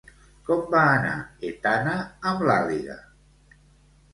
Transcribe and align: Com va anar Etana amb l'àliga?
Com 0.45 0.61
va 0.75 0.79
anar 0.93 1.11
Etana 1.49 1.93
amb 2.31 2.47
l'àliga? 2.51 2.97